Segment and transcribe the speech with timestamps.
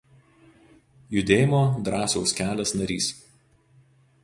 [1.17, 3.13] Judėjimo „Drąsiaus kelias“ narys.